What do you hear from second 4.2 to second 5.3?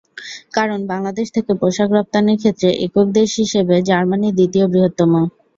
দ্বিতীয় বৃহত্তম।